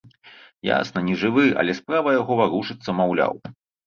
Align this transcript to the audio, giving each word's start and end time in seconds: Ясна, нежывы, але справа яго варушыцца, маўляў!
Ясна, 0.69 1.03
нежывы, 1.09 1.43
але 1.63 1.75
справа 1.79 2.13
яго 2.21 2.33
варушыцца, 2.39 2.89
маўляў! 3.01 3.37